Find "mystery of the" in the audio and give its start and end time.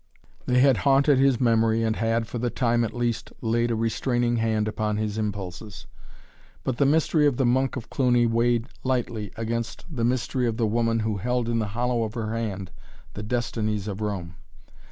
6.87-7.45, 10.03-10.65